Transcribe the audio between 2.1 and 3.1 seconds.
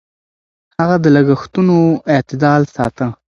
اعتدال ساته.